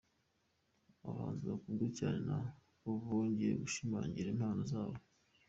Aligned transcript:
Abahanzi 1.05 1.43
bakunzwe 1.51 1.87
cyane 1.99 2.19
na 2.27 2.37
bo 2.81 2.91
bongeye 3.05 3.53
gushimangira 3.63 4.27
impano 4.33 4.61
zabo. 4.71 4.97